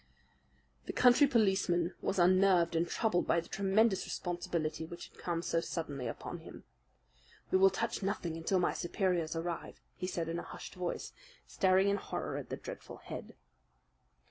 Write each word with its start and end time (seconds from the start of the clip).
The 0.87 0.93
country 0.93 1.27
policeman 1.27 1.93
was 2.01 2.17
unnerved 2.17 2.75
and 2.75 2.87
troubled 2.89 3.27
by 3.27 3.39
the 3.39 3.47
tremendous 3.47 4.03
responsibility 4.03 4.83
which 4.83 5.09
had 5.09 5.19
come 5.19 5.43
so 5.43 5.61
suddenly 5.61 6.07
upon 6.07 6.39
him. 6.39 6.63
"We 7.51 7.59
will 7.59 7.69
touch 7.69 8.01
nothing 8.01 8.35
until 8.35 8.57
my 8.57 8.73
superiors 8.73 9.35
arrive," 9.35 9.79
he 9.95 10.07
said 10.07 10.27
in 10.27 10.39
a 10.39 10.41
hushed 10.41 10.73
voice, 10.73 11.13
staring 11.45 11.87
in 11.87 11.97
horror 11.97 12.37
at 12.37 12.49
the 12.49 12.57
dreadful 12.57 12.97
head. 12.97 13.35